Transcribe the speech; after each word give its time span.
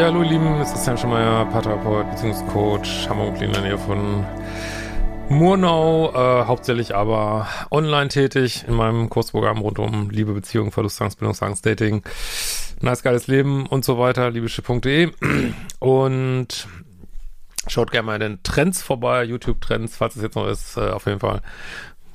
Ja, 0.00 0.06
hallo 0.06 0.22
ihr 0.22 0.30
Lieben, 0.30 0.58
es 0.62 0.72
ist 0.72 0.86
Jan 0.86 0.96
Schemeier, 0.96 1.44
Paartherapeut, 1.44 2.08
Beziehungscoach, 2.12 3.06
Hamburg 3.10 3.38
in 3.42 3.52
der 3.52 3.60
Nähe 3.60 3.76
von 3.76 4.24
Murnau, 5.28 6.10
äh, 6.14 6.46
hauptsächlich 6.46 6.94
aber 6.94 7.46
online 7.70 8.08
tätig 8.08 8.64
in 8.66 8.76
meinem 8.76 9.10
Kursprogramm 9.10 9.58
rund 9.58 9.78
um 9.78 10.08
Liebe, 10.08 10.32
Beziehung, 10.32 10.72
Verlustangst, 10.72 11.18
Bindungsangst, 11.18 11.66
Dating, 11.66 12.02
nice, 12.80 13.02
geiles 13.02 13.26
Leben 13.26 13.66
und 13.66 13.84
so 13.84 13.98
weiter, 13.98 14.30
liebeschiff.de 14.30 15.10
und 15.80 16.66
schaut 17.66 17.92
gerne 17.92 18.06
mal 18.06 18.14
in 18.14 18.20
den 18.20 18.42
Trends 18.42 18.82
vorbei, 18.82 19.24
YouTube-Trends, 19.24 19.98
falls 19.98 20.16
es 20.16 20.22
jetzt 20.22 20.34
noch 20.34 20.48
ist, 20.48 20.78
äh, 20.78 20.88
auf 20.88 21.04
jeden 21.04 21.20
Fall 21.20 21.42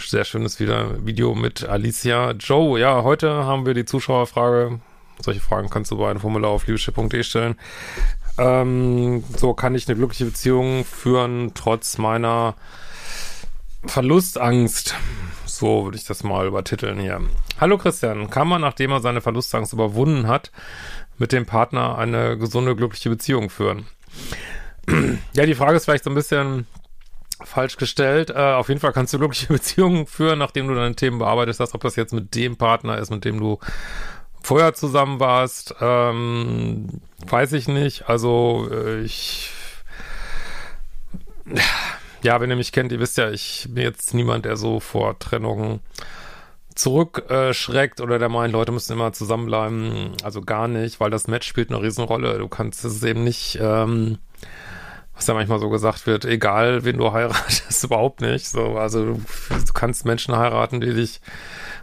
sehr 0.02 0.25
schönes 0.25 0.59
Video 0.59 1.35
mit 1.35 1.63
Alicia 1.70 2.31
Joe. 2.31 2.79
Ja, 2.79 3.03
heute 3.03 3.45
haben 3.45 3.67
wir 3.67 3.75
die 3.75 3.85
Zuschauerfrage 3.85 4.79
solche 5.21 5.39
Fragen 5.39 5.69
kannst 5.69 5.91
du 5.91 5.97
bei 5.97 6.09
einem 6.09 6.19
Formular 6.19 6.51
auf 6.51 6.67
liebeschiff.de 6.67 7.23
stellen. 7.23 7.55
Ähm, 8.37 9.23
so 9.35 9.53
kann 9.53 9.75
ich 9.75 9.87
eine 9.87 9.97
glückliche 9.97 10.25
Beziehung 10.25 10.83
führen, 10.83 11.51
trotz 11.53 11.97
meiner 11.97 12.55
Verlustangst. 13.85 14.95
So 15.45 15.85
würde 15.85 15.97
ich 15.97 16.05
das 16.05 16.23
mal 16.23 16.47
übertiteln 16.47 16.99
hier. 16.99 17.21
Hallo 17.59 17.77
Christian, 17.77 18.29
kann 18.29 18.47
man, 18.47 18.61
nachdem 18.61 18.91
er 18.91 18.99
seine 18.99 19.21
Verlustangst 19.21 19.73
überwunden 19.73 20.27
hat, 20.27 20.51
mit 21.17 21.31
dem 21.31 21.45
Partner 21.45 21.97
eine 21.97 22.37
gesunde, 22.37 22.75
glückliche 22.75 23.09
Beziehung 23.09 23.49
führen? 23.49 23.85
ja, 25.34 25.45
die 25.45 25.55
Frage 25.55 25.77
ist 25.77 25.85
vielleicht 25.85 26.03
so 26.03 26.09
ein 26.09 26.15
bisschen 26.15 26.67
falsch 27.43 27.77
gestellt. 27.77 28.31
Äh, 28.31 28.53
auf 28.53 28.70
jeden 28.70 28.81
Fall 28.81 28.93
kannst 28.93 29.13
du 29.13 29.20
glückliche 29.20 29.47
Beziehungen 29.53 30.07
führen, 30.07 30.40
nachdem 30.40 30.68
du 30.68 30.75
deine 30.75 30.95
Themen 30.95 31.20
bearbeitet 31.20 31.59
hast, 31.59 31.73
ob 31.73 31.81
das 31.81 31.95
jetzt 31.95 32.13
mit 32.13 32.35
dem 32.35 32.57
Partner 32.57 32.97
ist, 32.97 33.12
mit 33.12 33.23
dem 33.23 33.40
du 33.40 33.59
vorher 34.46 34.74
zusammen 34.74 35.20
warst, 35.20 35.76
ähm, 35.82 37.01
weiß 37.27 37.54
ich 37.54 37.68
nicht. 37.68 38.07
Also 38.07 38.68
äh, 38.71 39.02
ich 39.02 39.52
ja, 42.21 42.41
wenn 42.41 42.49
ihr 42.49 42.55
mich 42.55 42.71
kennt, 42.71 42.91
ihr 42.91 42.99
wisst 42.99 43.18
ja, 43.18 43.29
ich 43.29 43.68
bin 43.70 43.84
jetzt 43.84 44.13
niemand, 44.13 44.46
der 44.46 44.57
so 44.57 44.79
vor 44.79 45.20
Trennungen 45.20 45.79
zurückschreckt 46.74 47.99
äh, 47.99 48.04
oder 48.04 48.20
der 48.20 48.29
meint, 48.29 48.54
Leute 48.54 48.71
müssen 48.71 48.93
immer 48.93 49.13
zusammenbleiben. 49.13 50.13
Also 50.24 50.41
gar 50.41 50.68
nicht, 50.68 50.99
weil 50.99 51.12
das 51.12 51.27
Match 51.27 51.48
spielt 51.48 51.70
eine 51.70 51.82
Riesenrolle. 51.82 52.37
Du 52.37 52.48
kannst 52.48 52.84
es 52.84 53.04
eben 53.04 53.24
nicht, 53.24 53.59
ähm, 53.62 54.18
was 55.13 55.27
ja 55.27 55.34
manchmal 55.34 55.59
so 55.59 55.70
gesagt 55.70 56.07
wird, 56.07 56.26
egal 56.26 56.84
wen 56.84 56.98
du 56.98 57.13
heiratest, 57.13 57.84
überhaupt 57.84 58.21
nicht. 58.21 58.48
So, 58.48 58.77
also 58.77 59.05
du, 59.05 59.21
du 59.49 59.74
kannst 59.74 60.05
Menschen 60.05 60.35
heiraten, 60.35 60.82
die 60.82 60.93
dich 60.93 61.21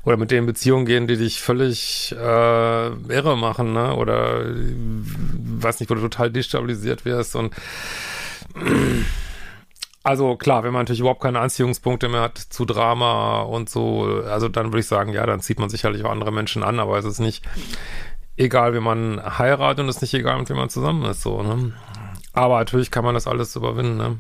oder 0.05 0.17
mit 0.17 0.31
denen 0.31 0.47
Beziehungen 0.47 0.87
gehen, 0.87 1.07
die 1.07 1.17
dich 1.17 1.41
völlig 1.41 2.13
äh, 2.13 2.87
irre 3.13 3.37
machen, 3.37 3.73
ne? 3.73 3.95
Oder 3.95 4.45
weiß 4.45 5.81
nicht, 5.81 5.91
wo 5.91 5.95
du 5.95 6.01
total 6.01 6.31
destabilisiert 6.31 7.05
wirst 7.05 7.37
und 7.37 7.55
also 10.03 10.37
klar, 10.37 10.65
wenn 10.65 10.73
man 10.73 10.83
natürlich 10.83 11.01
überhaupt 11.01 11.23
keine 11.23 11.41
Anziehungspunkte 11.41 12.09
mehr 12.09 12.23
hat 12.23 12.39
zu 12.39 12.65
Drama 12.65 13.43
und 13.43 13.71
so, 13.71 14.23
also 14.29 14.49
dann 14.49 14.67
würde 14.67 14.81
ich 14.81 14.87
sagen, 14.87 15.13
ja, 15.13 15.25
dann 15.27 15.41
zieht 15.41 15.61
man 15.61 15.69
sicherlich 15.69 16.05
auch 16.05 16.11
andere 16.11 16.33
Menschen 16.33 16.63
an, 16.65 16.81
aber 16.81 16.99
es 16.99 17.05
ist 17.05 17.21
nicht 17.21 17.45
egal, 18.37 18.75
wie 18.75 18.81
man 18.81 19.23
heiratet 19.39 19.81
und 19.81 19.89
es 19.89 19.97
ist 19.97 20.03
nicht 20.03 20.15
egal, 20.15 20.39
mit 20.39 20.51
wem 20.51 20.57
man 20.57 20.71
zusammen 20.71 21.05
ist, 21.05 21.23
so, 21.23 21.43
ne? 21.43 21.73
Aber 22.33 22.59
natürlich 22.59 22.91
kann 22.91 23.05
man 23.05 23.15
das 23.15 23.27
alles 23.27 23.55
überwinden, 23.57 23.97
ne? 23.97 24.19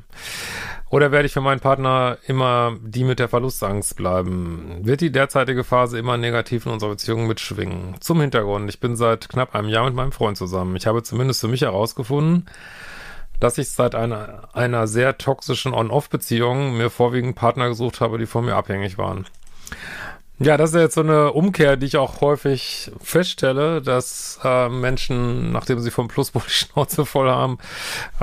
Oder 0.90 1.10
werde 1.10 1.24
ich 1.24 1.32
für 1.32 1.40
meinen 1.40 1.60
Partner 1.60 2.18
immer 2.26 2.76
die 2.82 3.04
mit 3.04 3.18
der 3.18 3.30
Verlustangst 3.30 3.96
bleiben? 3.96 4.80
Wird 4.82 5.00
die 5.00 5.10
derzeitige 5.10 5.64
Phase 5.64 5.98
immer 5.98 6.18
negativ 6.18 6.66
in 6.66 6.72
unserer 6.72 6.90
Beziehung 6.90 7.26
mitschwingen? 7.26 7.96
Zum 8.00 8.20
Hintergrund, 8.20 8.68
ich 8.68 8.78
bin 8.78 8.94
seit 8.94 9.30
knapp 9.30 9.54
einem 9.54 9.70
Jahr 9.70 9.86
mit 9.86 9.94
meinem 9.94 10.12
Freund 10.12 10.36
zusammen. 10.36 10.76
Ich 10.76 10.86
habe 10.86 11.02
zumindest 11.02 11.40
für 11.40 11.48
mich 11.48 11.62
herausgefunden, 11.62 12.44
dass 13.40 13.56
ich 13.56 13.70
seit 13.70 13.94
einer, 13.94 14.50
einer 14.52 14.86
sehr 14.86 15.16
toxischen 15.16 15.72
On-Off-Beziehung 15.72 16.76
mir 16.76 16.90
vorwiegend 16.90 17.36
Partner 17.36 17.68
gesucht 17.68 18.02
habe, 18.02 18.18
die 18.18 18.26
von 18.26 18.44
mir 18.44 18.56
abhängig 18.56 18.98
waren. 18.98 19.26
Ja, 20.42 20.56
das 20.56 20.70
ist 20.70 20.80
jetzt 20.80 20.94
so 20.94 21.02
eine 21.02 21.32
Umkehr, 21.32 21.76
die 21.76 21.86
ich 21.86 21.96
auch 21.96 22.20
häufig 22.20 22.90
feststelle, 23.00 23.80
dass 23.80 24.40
äh, 24.42 24.68
Menschen, 24.68 25.52
nachdem 25.52 25.78
sie 25.78 25.92
vom 25.92 26.08
Pluspol 26.08 26.42
die 26.44 26.50
Schnauze 26.50 27.06
voll 27.06 27.30
haben, 27.30 27.58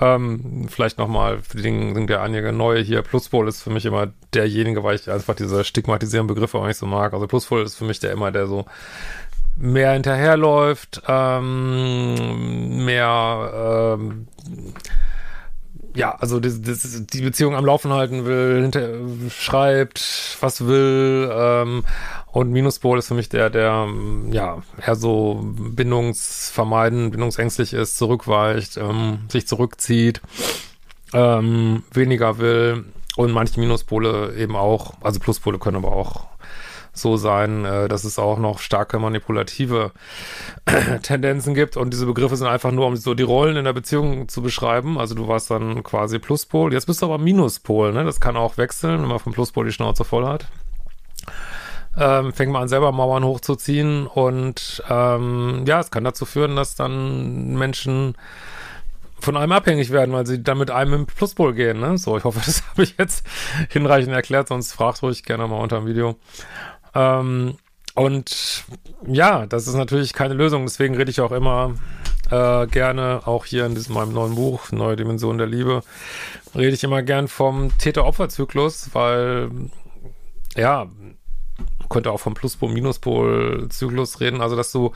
ähm, 0.02 0.68
vielleicht 0.69 0.97
nochmal, 0.97 1.40
für 1.41 1.62
den 1.62 1.96
sind 1.96 2.09
ja 2.09 2.22
einige 2.22 2.52
neue 2.52 2.81
hier, 2.81 3.03
Pluspol 3.03 3.47
ist 3.47 3.62
für 3.62 3.69
mich 3.69 3.85
immer 3.85 4.09
derjenige, 4.34 4.84
weil 4.84 4.96
ich 4.96 5.09
einfach 5.09 5.34
diese 5.34 5.63
stigmatisierenden 5.63 6.35
Begriffe 6.35 6.57
auch 6.57 6.68
nicht 6.68 6.78
so 6.78 6.85
mag. 6.85 7.13
Also 7.13 7.25
Pluspol 7.25 7.63
ist 7.63 7.75
für 7.75 7.85
mich 7.85 8.00
der 8.02 8.12
immer, 8.12 8.31
der 8.31 8.47
so 8.47 8.66
mehr 9.56 9.94
hinterherläuft, 9.94 11.01
ähm, 11.07 12.84
mehr 12.84 13.96
ähm, 13.97 14.28
ja, 16.00 16.16
also 16.16 16.40
das, 16.40 16.62
das, 16.62 17.06
die 17.08 17.22
Beziehung 17.22 17.56
am 17.56 17.66
Laufen 17.66 17.92
halten 17.92 18.26
will, 18.26 18.62
hinter, 18.62 18.90
schreibt, 19.30 20.38
was 20.40 20.66
will, 20.66 21.30
ähm, 21.30 21.84
und 22.32 22.52
Minuspol 22.52 22.98
ist 22.98 23.10
für 23.10 23.16
mich 23.16 23.28
der, 23.28 23.50
der, 23.50 23.86
ja, 24.32 24.64
eher 24.82 24.96
so 24.96 25.42
bindungsvermeiden, 25.44 27.12
bindungsängstlich 27.12 27.74
ist, 27.74 27.98
zurückweicht, 27.98 28.78
ähm, 28.78 29.26
sich 29.28 29.46
zurückzieht, 29.46 30.22
ähm, 31.14 31.84
weniger 31.92 32.38
will. 32.38 32.86
Und 33.18 33.34
manche 33.34 33.60
Minuspole 33.60 34.34
eben 34.38 34.56
auch, 34.56 34.94
also 35.02 35.20
Pluspole 35.20 35.60
können 35.60 35.78
aber 35.78 35.92
auch 35.92 36.28
so 37.02 37.18
sein, 37.18 37.66
äh, 37.66 37.88
dass 37.88 38.04
es 38.04 38.20
auch 38.20 38.38
noch 38.40 38.60
starke 38.60 39.00
manipulative 39.00 39.92
Tendenzen 41.04 41.54
gibt. 41.54 41.78
Und 41.78 41.92
diese 41.92 42.06
Begriffe 42.06 42.36
sind 42.36 42.48
einfach 42.48 42.72
nur, 42.72 42.88
um 42.88 42.96
so 42.96 43.14
die 43.14 43.24
Rollen 43.24 43.58
in 43.58 43.66
der 43.66 43.74
Beziehung 43.74 44.28
zu 44.28 44.42
beschreiben. 44.42 44.98
Also 45.00 45.16
du 45.16 45.28
warst 45.28 45.52
dann 45.52 45.84
quasi 45.84 46.20
Pluspol. 46.20 46.74
Jetzt 46.74 46.86
bist 46.86 47.02
du 47.02 47.06
aber 47.06 47.18
Minuspol, 47.18 47.94
ne? 47.94 48.04
Das 48.04 48.20
kann 48.20 48.38
auch 48.38 48.58
wechseln, 48.58 49.02
wenn 49.02 49.10
man 49.10 49.20
vom 49.20 49.34
Pluspol 49.34 49.66
die 49.66 49.72
Schnauze 49.72 50.04
voll 50.04 50.26
hat. 50.26 50.48
Ähm, 51.98 52.34
fängt 52.34 52.52
man 52.52 52.64
an, 52.64 52.70
selber 52.70 52.92
Mauern 52.92 53.24
hochzuziehen. 53.24 54.08
Und 54.08 54.84
ähm, 54.90 55.64
ja, 55.68 55.80
es 55.80 55.92
kann 55.92 56.04
dazu 56.04 56.26
führen, 56.26 56.56
dass 56.56 56.76
dann 56.76 57.56
Menschen 57.58 58.16
von 59.20 59.38
einem 59.38 59.52
abhängig 59.52 59.92
werden, 59.92 60.14
weil 60.14 60.26
sie 60.26 60.42
dann 60.42 60.58
mit 60.58 60.72
einem 60.72 60.94
im 60.94 61.06
Pluspol 61.06 61.54
gehen. 61.54 61.80
Ne? 61.80 61.98
So, 61.98 62.18
ich 62.18 62.24
hoffe, 62.24 62.42
das 62.46 62.64
habe 62.70 62.84
ich 62.84 62.96
jetzt 62.98 63.26
hinreichend 63.70 64.14
erklärt, 64.14 64.48
sonst 64.48 64.74
fragt 64.74 65.02
ruhig 65.04 65.24
gerne 65.24 65.48
mal 65.48 65.58
unter 65.58 65.78
dem 65.78 65.88
Video. 65.88 66.16
Ähm, 66.94 67.56
und 67.96 68.64
ja, 69.08 69.46
das 69.46 69.68
ist 69.68 69.76
natürlich 69.76 70.14
keine 70.14 70.34
Lösung. 70.34 70.64
Deswegen 70.64 70.96
rede 70.96 71.12
ich 71.12 71.22
auch 71.22 71.32
immer 71.32 71.76
äh, 72.32 72.68
gerne, 72.68 73.22
auch 73.26 73.46
hier 73.46 73.66
in 73.66 73.76
diesem 73.76 73.96
meinem 73.96 74.14
neuen 74.14 74.36
Buch, 74.36 74.72
Neue 74.72 74.96
Dimension 74.96 75.38
der 75.38 75.48
Liebe, 75.48 75.82
rede 76.56 76.74
ich 76.74 76.84
immer 76.84 77.02
gern 77.02 77.28
vom 77.28 77.78
Täter-Opfer-Zyklus, 77.78 78.90
weil 78.94 79.50
ja, 80.56 80.88
könnte 81.90 82.12
auch 82.12 82.20
vom 82.20 82.36
Pluspol-Minuspol-Zyklus 82.36 84.20
reden, 84.20 84.42
also 84.42 84.56
dass 84.56 84.72
du 84.72 84.92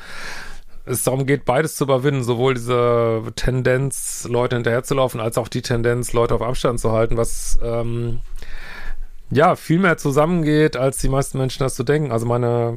es 0.85 1.03
darum 1.03 1.25
geht, 1.25 1.45
beides 1.45 1.75
zu 1.75 1.85
überwinden, 1.85 2.23
sowohl 2.23 2.55
diese 2.55 3.23
Tendenz, 3.35 4.27
Leute 4.29 4.57
hinterherzulaufen, 4.57 5.21
als 5.21 5.37
auch 5.37 5.47
die 5.47 5.61
Tendenz, 5.61 6.13
Leute 6.13 6.35
auf 6.35 6.41
Abstand 6.41 6.79
zu 6.79 6.91
halten, 6.91 7.15
was 7.15 7.57
ähm, 7.63 8.19
ja, 9.33 9.55
viel 9.55 9.79
mehr 9.79 9.97
zusammengeht, 9.97 10.77
als 10.77 10.97
die 10.99 11.09
meisten 11.09 11.37
Menschen 11.37 11.59
das 11.59 11.75
zu 11.75 11.83
denken. 11.83 12.11
Also 12.11 12.25
meine 12.25 12.75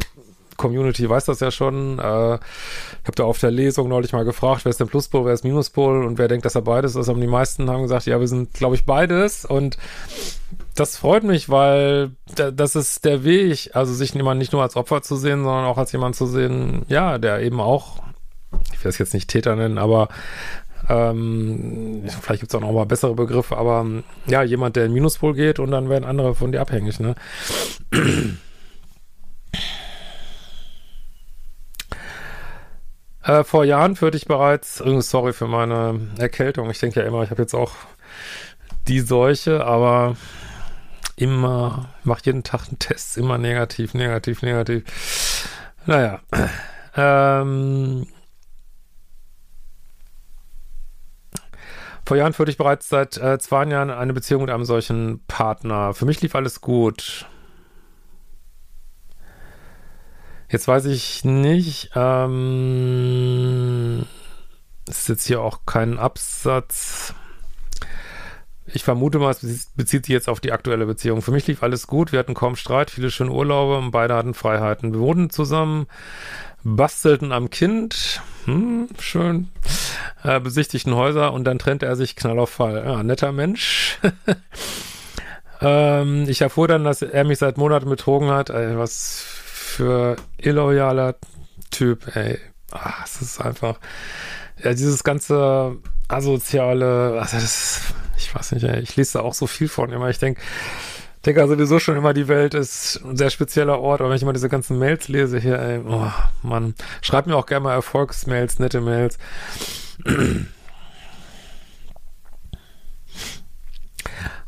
Community 0.57 1.09
weiß 1.09 1.27
das 1.27 1.41
ja 1.41 1.51
schon. 1.51 1.99
Äh, 1.99 2.35
ich 2.35 3.07
habe 3.07 3.15
da 3.15 3.25
auf 3.25 3.39
der 3.39 3.51
Lesung 3.51 3.89
neulich 3.89 4.13
mal 4.13 4.25
gefragt, 4.25 4.65
wer 4.65 4.71
ist 4.71 4.81
denn 4.81 4.89
Pluspol, 4.89 5.25
wer 5.25 5.35
ist 5.35 5.45
Minuspol 5.45 6.05
und 6.05 6.19
wer 6.19 6.29
denkt, 6.29 6.45
dass 6.45 6.55
er 6.55 6.63
beides 6.63 6.97
ist. 6.97 7.09
Und 7.09 7.21
die 7.21 7.27
meisten 7.27 7.71
haben 7.71 7.83
gesagt, 7.83 8.07
ja, 8.07 8.19
wir 8.21 8.29
sind, 8.29 8.55
glaube 8.55 8.75
ich, 8.75 8.85
beides. 8.85 9.45
Und 9.45 9.77
das 10.75 10.97
freut 10.97 11.25
mich, 11.25 11.49
weil 11.49 12.11
das 12.35 12.77
ist 12.77 13.05
der 13.05 13.25
Weg, 13.25 13.71
also 13.75 13.95
sich 13.95 14.15
jemand 14.15 14.39
nicht 14.39 14.53
nur 14.53 14.63
als 14.63 14.77
Opfer 14.77 15.03
zu 15.03 15.17
sehen, 15.17 15.45
sondern 15.45 15.65
auch 15.65 15.79
als 15.79 15.93
jemand 15.93 16.17
zu 16.17 16.27
sehen, 16.27 16.85
ja, 16.89 17.19
der 17.19 17.41
eben 17.41 17.61
auch, 17.61 18.03
ich 18.73 18.85
will 18.85 18.91
es 18.91 18.99
jetzt 18.99 19.15
nicht 19.15 19.29
Täter 19.29 19.57
nennen, 19.57 19.79
aber 19.79 20.09
ähm, 20.89 22.05
vielleicht 22.21 22.41
gibt 22.41 22.53
es 22.53 22.55
auch 22.55 22.61
noch 22.61 22.73
mal 22.73 22.87
bessere 22.87 23.15
Begriffe, 23.15 23.57
aber 23.57 23.87
ja, 24.27 24.43
jemand, 24.43 24.77
der 24.77 24.87
in 24.87 24.93
Minuspol 24.93 25.35
geht 25.35 25.59
und 25.59 25.71
dann 25.71 25.89
werden 25.89 26.05
andere 26.05 26.35
von 26.35 26.53
dir 26.53 26.61
abhängig, 26.61 27.01
ne? 27.01 27.15
Äh, 33.23 33.43
vor 33.43 33.65
Jahren 33.65 33.97
führte 33.97 34.17
ich 34.17 34.27
bereits, 34.27 34.81
oh, 34.81 35.01
sorry 35.01 35.33
für 35.33 35.49
meine 35.49 36.01
Erkältung, 36.17 36.71
ich 36.71 36.79
denke 36.79 37.01
ja 37.01 37.07
immer, 37.07 37.25
ich 37.25 37.31
habe 37.31 37.43
jetzt 37.43 37.55
auch 37.55 37.73
die 38.87 39.01
Seuche, 39.01 39.67
aber 39.67 40.17
immer, 41.17 41.89
mache 42.05 42.23
jeden 42.25 42.45
Tag 42.45 42.69
einen 42.69 42.79
Test, 42.79 43.17
immer 43.19 43.37
negativ, 43.37 43.95
negativ, 43.95 44.43
negativ. 44.43 44.85
Naja, 45.87 46.21
ähm, 46.97 48.07
Vor 52.07 52.17
Jahren 52.17 52.33
führte 52.33 52.53
ich 52.53 52.57
bereits 52.57 52.89
seit 52.89 53.17
äh, 53.17 53.37
zwei 53.41 53.67
Jahren 53.67 53.91
eine 53.91 54.13
Beziehung 54.13 54.43
mit 54.43 54.51
einem 54.51 54.65
solchen 54.65 55.25
Partner. 55.27 55.93
Für 55.93 56.07
mich 56.07 56.23
lief 56.23 56.37
alles 56.37 56.61
gut. 56.61 57.27
Jetzt 60.49 60.69
weiß 60.69 60.85
ich 60.85 61.25
nicht, 61.25 61.91
ähm, 61.97 62.47
ist 64.89 65.09
jetzt 65.09 65.27
hier 65.27 65.41
auch 65.41 65.63
kein 65.67 65.99
Absatz. 65.99 67.13
Ich 68.67 68.85
vermute 68.85 69.19
mal, 69.19 69.33
es 69.33 69.73
bezieht 69.75 70.07
sich 70.07 70.13
jetzt 70.13 70.29
auf 70.29 70.39
die 70.39 70.53
aktuelle 70.53 70.87
Beziehung. 70.87 71.23
Für 71.23 71.33
mich 71.33 71.49
lief 71.49 71.65
alles 71.65 71.89
gut, 71.89 72.13
wir 72.13 72.21
hatten 72.21 72.35
kaum 72.35 72.55
Streit, 72.55 72.93
viele 72.93 73.11
schöne 73.11 73.33
Urlaube 73.33 73.79
und 73.79 73.91
beide 73.91 74.15
hatten 74.15 74.35
Freiheiten. 74.35 74.93
Wir 74.93 75.01
wohnten 75.01 75.31
zusammen, 75.31 75.89
bastelten 76.63 77.33
am 77.33 77.51
Kind, 77.51 78.23
hm, 78.47 78.89
schön, 79.01 79.49
äh, 80.23 80.39
besichtigten 80.41 80.95
Häuser 80.95 81.33
und 81.33 81.45
dann 81.45 81.59
trennte 81.59 81.87
er 81.87 81.97
sich 81.97 82.15
knall 82.15 82.39
auf 82.39 82.51
Fall. 82.51 82.83
Ja, 82.87 83.03
netter 83.03 83.33
Mensch. 83.33 83.99
ähm, 85.61 86.27
ich 86.29 86.41
erfuhr 86.41 86.69
dann, 86.69 86.85
dass 86.85 87.03
er 87.03 87.25
mich 87.25 87.39
seit 87.39 87.59
Monaten 87.59 87.89
betrogen 87.89 88.31
hat. 88.31 88.51
Ey, 88.51 88.79
was 88.79 89.21
für 89.21 90.17
illoyaler 90.39 91.17
Typ, 91.71 92.17
ey. 92.17 92.39
Ach, 92.71 93.05
es 93.05 93.21
ist 93.21 93.41
einfach, 93.41 93.81
ja, 94.63 94.71
dieses 94.71 95.03
ganze 95.03 95.77
asoziale, 96.09 97.21
also 97.21 97.37
das, 97.37 97.81
ich 98.17 98.33
weiß 98.33 98.53
nicht, 98.53 98.65
ey, 98.65 98.81
ich 98.81 98.95
lese 98.95 99.15
da 99.15 99.25
auch 99.25 99.35
so 99.35 99.49
viel 99.49 99.69
von 99.69 99.93
immer. 99.93 100.09
Ich 100.09 100.19
denke, 100.19 100.41
denke 101.27 101.41
also 101.41 101.55
sowieso 101.55 101.79
schon 101.79 101.97
immer, 101.97 102.15
die 102.15 102.29
Welt 102.29 102.55
ist 102.55 103.01
ein 103.05 103.17
sehr 103.17 103.31
spezieller 103.31 103.81
Ort, 103.81 104.01
aber 104.01 104.11
wenn 104.11 104.17
ich 104.17 104.23
immer 104.23 104.33
diese 104.33 104.49
ganzen 104.49 104.79
Mails 104.79 105.09
lese 105.09 105.39
hier, 105.39 105.59
ey, 105.59 105.81
oh, 105.87 106.11
Mann, 106.43 106.75
schreibt 107.03 107.27
mir 107.27 107.37
auch 107.37 107.47
gerne 107.47 107.65
mal 107.65 107.75
Erfolgsmails, 107.75 108.59
nette 108.59 108.81
Mails. 108.81 109.19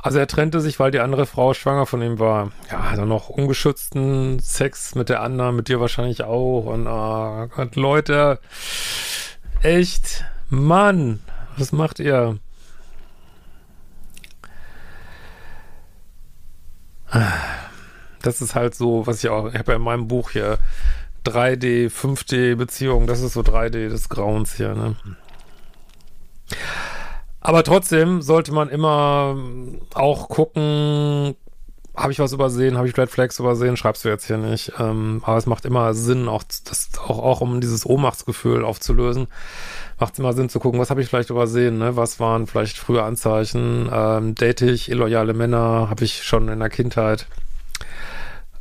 Also 0.01 0.21
er 0.21 0.29
trennte 0.29 0.61
sich, 0.61 0.79
weil 0.79 0.93
die 0.93 1.01
andere 1.01 1.27
Frau 1.27 1.53
schwanger 1.53 1.85
von 1.85 2.01
ihm 2.01 2.21
war. 2.21 2.53
Ja, 2.71 2.95
dann 2.95 3.09
noch 3.09 3.29
ungeschützten 3.29 4.39
Sex 4.39 4.95
mit 4.95 5.09
der 5.09 5.21
anderen, 5.23 5.57
mit 5.57 5.69
dir 5.69 5.81
wahrscheinlich 5.81 6.23
auch. 6.23 6.67
Und 6.67 6.87
oh 6.87 7.49
Gott, 7.49 7.75
Leute, 7.75 8.39
echt, 9.61 10.25
Mann, 10.49 11.19
was 11.57 11.73
macht 11.73 11.99
ihr? 11.99 12.39
Das 18.23 18.41
ist 18.41 18.55
halt 18.55 18.75
so, 18.75 19.07
was 19.07 19.23
ich 19.23 19.31
auch, 19.31 19.49
ich 19.49 19.59
habe 19.59 19.73
ja 19.73 19.77
in 19.77 19.83
meinem 19.83 20.09
Buch 20.09 20.31
hier 20.31 20.59
3D, 21.25 21.91
5D 21.91 22.57
Beziehung, 22.57 23.07
das 23.07 23.21
ist 23.21 23.35
so 23.35 23.41
3D 23.41 23.89
des 23.89 24.09
Grauens 24.09 24.55
hier, 24.55 24.75
ne? 24.75 24.97
Aber 27.41 27.63
trotzdem 27.63 28.21
sollte 28.21 28.53
man 28.53 28.69
immer 28.69 29.37
auch 29.95 30.29
gucken, 30.29 31.37
habe 31.97 32.13
ich 32.13 32.19
was 32.19 32.33
übersehen, 32.33 32.77
habe 32.77 32.89
ich 32.89 32.97
Red 32.97 33.11
Flags 33.11 33.39
übersehen, 33.39 33.77
schreibst 33.77 34.05
du 34.05 34.09
jetzt 34.09 34.27
hier 34.27 34.39
nicht. 34.39 34.73
Ähm, 34.79 35.23
aber 35.25 35.37
es 35.37 35.47
macht 35.47 35.65
immer 35.65 35.95
Sinn, 35.95 36.29
auch, 36.29 36.45
das, 36.65 36.91
auch, 36.99 37.19
auch 37.19 37.41
um 37.41 37.61
dieses 37.61 37.85
Ohnmachtsgefühl 37.87 38.65
aufzulösen, 38.65 39.29
macht 39.99 40.13
es 40.15 40.19
immer 40.19 40.33
Sinn 40.33 40.49
zu 40.49 40.61
gucken, 40.61 40.81
was 40.81 40.91
habe 40.91 41.03
ich 41.03 41.09
vielleicht 41.09 41.31
übersehen, 41.31 41.79
ne? 41.79 41.97
Was 41.97 42.21
waren 42.21 42.47
vielleicht 42.47 42.79
frühe 42.79 43.03
Anzeichen? 43.03 43.89
Ähm, 43.93 44.35
date 44.35 44.63
ich 44.63 44.91
illoyale 44.91 45.35
Männer, 45.35 45.89
habe 45.91 46.05
ich 46.05 46.23
schon 46.23 46.49
in 46.49 46.61
der 46.61 46.71
Kindheit 46.71 47.27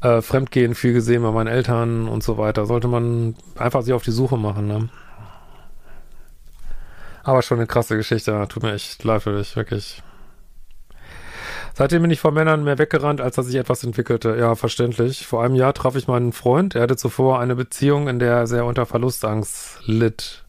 äh, 0.02 0.22
Fremdgehen 0.22 0.76
viel 0.76 0.94
gesehen 0.94 1.24
bei 1.24 1.32
meinen 1.32 1.48
Eltern 1.48 2.08
und 2.08 2.24
so 2.24 2.38
weiter. 2.38 2.66
Sollte 2.66 2.88
man 2.88 3.36
einfach 3.56 3.82
sich 3.82 3.94
auf 3.94 4.04
die 4.04 4.12
Suche 4.12 4.38
machen, 4.38 4.68
ne? 4.68 4.90
Aber 7.24 7.42
schon 7.42 7.58
eine 7.58 7.68
krasse 7.68 7.98
Geschichte. 7.98 8.46
Tut 8.48 8.64
mir 8.64 8.74
echt 8.74 9.04
leid 9.04 9.24
für 9.24 9.38
dich, 9.38 9.56
wirklich. 9.56 10.02
Seitdem 11.74 12.02
bin 12.02 12.10
ich 12.10 12.20
vor 12.20 12.32
Männern 12.32 12.64
mehr 12.64 12.80
weggerannt, 12.80 13.22
als 13.22 13.36
dass 13.36 13.48
sich 13.48 13.56
etwas 13.56 13.84
entwickelte. 13.84 14.36
Ja, 14.40 14.56
verständlich. 14.56 15.28
Vor 15.28 15.44
einem 15.44 15.54
Jahr 15.54 15.74
traf 15.74 15.96
ich 15.96 16.08
meinen 16.08 16.32
Freund. 16.32 16.74
Er 16.74 16.84
hatte 16.84 16.96
zuvor 16.96 17.40
eine 17.40 17.56
Beziehung, 17.56 18.08
in 18.08 18.18
der 18.18 18.34
er 18.34 18.48
sehr 18.48 18.66
unter 18.66 18.86
Verlustangst 18.86 19.82
litt. 19.86 20.47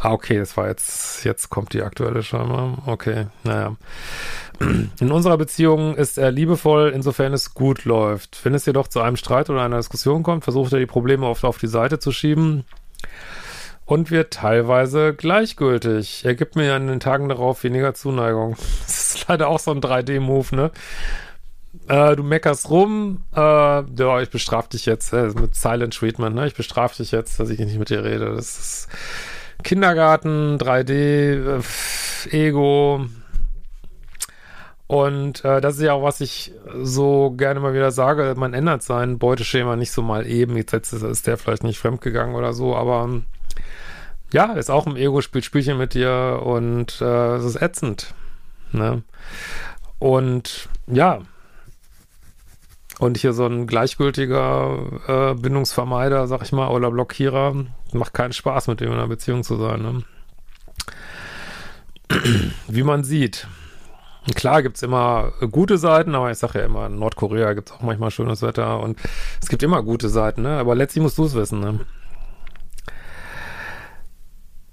Ah, 0.00 0.12
okay, 0.12 0.38
das 0.38 0.56
war 0.56 0.68
jetzt, 0.68 1.24
jetzt 1.24 1.50
kommt 1.50 1.72
die 1.72 1.82
aktuelle 1.82 2.22
scheinbar. 2.22 2.78
Okay, 2.86 3.26
naja. 3.44 3.76
In 5.00 5.12
unserer 5.12 5.36
Beziehung 5.36 5.96
ist 5.96 6.18
er 6.18 6.30
liebevoll, 6.30 6.92
insofern 6.94 7.32
es 7.32 7.52
gut 7.52 7.84
läuft. 7.84 8.44
Wenn 8.44 8.54
es 8.54 8.64
jedoch 8.64 8.88
zu 8.88 9.00
einem 9.00 9.16
Streit 9.16 9.50
oder 9.50 9.62
einer 9.62 9.76
Diskussion 9.76 10.22
kommt, 10.22 10.44
versucht 10.44 10.72
er 10.72 10.78
die 10.78 10.86
Probleme 10.86 11.26
oft 11.26 11.44
auf 11.44 11.58
die 11.58 11.66
Seite 11.66 11.98
zu 11.98 12.10
schieben 12.12 12.64
und 13.86 14.10
wird 14.10 14.32
teilweise 14.32 15.14
gleichgültig. 15.14 16.24
Er 16.24 16.34
gibt 16.34 16.56
mir 16.56 16.76
in 16.76 16.88
den 16.88 17.00
Tagen 17.00 17.28
darauf 17.28 17.64
weniger 17.64 17.94
Zuneigung. 17.94 18.56
Das 18.86 19.22
ist 19.22 19.28
leider 19.28 19.48
auch 19.48 19.60
so 19.60 19.70
ein 19.70 19.80
3D-Move, 19.80 20.54
ne? 20.54 20.70
Äh, 21.88 22.16
du 22.16 22.22
meckerst 22.22 22.70
rum, 22.70 23.24
äh, 23.34 23.38
ja, 23.40 24.20
ich 24.20 24.30
bestrafe 24.30 24.70
dich 24.70 24.86
jetzt 24.86 25.12
äh, 25.12 25.28
mit 25.28 25.54
Silent 25.54 25.94
Treatment, 25.94 26.34
ne? 26.34 26.46
Ich 26.46 26.54
bestrafe 26.54 26.96
dich 26.96 27.12
jetzt, 27.12 27.38
dass 27.38 27.50
ich 27.50 27.58
nicht 27.58 27.78
mit 27.78 27.90
dir 27.90 28.04
rede. 28.04 28.34
Das 28.34 28.58
ist 28.58 28.88
Kindergarten, 29.62 30.58
3D, 30.58 31.58
äh, 31.58 32.30
Ego. 32.30 33.06
Und 34.86 35.44
äh, 35.44 35.60
das 35.60 35.76
ist 35.76 35.82
ja 35.82 35.94
auch, 35.94 36.02
was 36.02 36.20
ich 36.20 36.52
so 36.80 37.30
gerne 37.30 37.58
mal 37.58 37.74
wieder 37.74 37.90
sage, 37.90 38.34
man 38.36 38.54
ändert 38.54 38.82
sein 38.82 39.18
Beuteschema 39.18 39.74
nicht 39.74 39.90
so 39.90 40.02
mal 40.02 40.26
eben. 40.26 40.56
Jetzt 40.56 40.72
ist 40.74 41.26
der 41.26 41.36
vielleicht 41.36 41.64
nicht 41.64 41.78
fremdgegangen 41.78 42.36
oder 42.36 42.52
so, 42.52 42.76
aber 42.76 43.22
ja, 44.32 44.52
ist 44.52 44.70
auch 44.70 44.86
im 44.86 44.96
Ego, 44.96 45.20
spielt 45.20 45.44
Spielchen 45.44 45.78
mit 45.78 45.94
dir 45.94 46.40
und 46.44 47.00
äh, 47.00 47.36
es 47.36 47.44
ist 47.44 47.60
ätzend. 47.60 48.14
Ne? 48.72 49.02
Und 49.98 50.68
ja, 50.86 51.20
und 52.98 53.18
hier 53.18 53.32
so 53.32 53.46
ein 53.46 53.66
gleichgültiger 53.66 54.78
äh, 55.06 55.34
Bindungsvermeider, 55.34 56.26
sag 56.26 56.42
ich 56.42 56.52
mal, 56.52 56.68
oder 56.68 56.90
Blockierer, 56.90 57.54
macht 57.92 58.14
keinen 58.14 58.32
Spaß, 58.32 58.68
mit 58.68 58.80
dem 58.80 58.88
in 58.88 58.94
einer 58.94 59.08
Beziehung 59.08 59.42
zu 59.42 59.56
sein. 59.56 59.82
Ne? 59.82 60.02
Wie 62.68 62.82
man 62.82 63.04
sieht. 63.04 63.48
Klar 64.34 64.62
gibt's 64.62 64.82
immer 64.82 65.32
gute 65.52 65.78
Seiten, 65.78 66.14
aber 66.14 66.30
ich 66.32 66.38
sage 66.38 66.58
ja 66.58 66.64
immer, 66.64 66.86
in 66.86 66.98
Nordkorea 66.98 67.52
gibt's 67.52 67.70
auch 67.70 67.82
manchmal 67.82 68.10
schönes 68.10 68.42
Wetter 68.42 68.80
und 68.80 68.98
es 69.40 69.48
gibt 69.48 69.62
immer 69.62 69.82
gute 69.84 70.08
Seiten, 70.08 70.42
ne? 70.42 70.58
Aber 70.58 70.74
letztlich 70.74 71.02
musst 71.02 71.18
du 71.18 71.26
es 71.26 71.34
wissen, 71.34 71.60
ne? 71.60 71.80